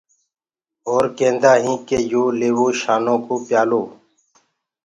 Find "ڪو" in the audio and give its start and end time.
3.25-3.35